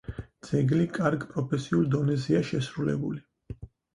ძეგლი 0.45 0.85
კარგ 0.95 1.25
პროფესიულ 1.33 1.85
დონეზეა 1.97 2.41
შესრულებული. 2.53 3.23